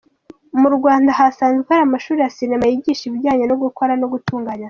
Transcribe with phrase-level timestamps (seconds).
[0.61, 4.59] Mu Rwanda hasanzwe hari amashuri ya sinema yigisha ibijyanye no gukora no gutunganya filimi.